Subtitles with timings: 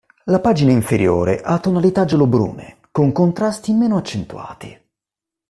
[0.23, 4.81] La pagina inferiore ha tonalità giallo-brune, con contrasti meno accentuati.